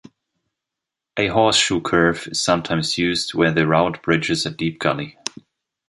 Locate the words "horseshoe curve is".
1.27-2.41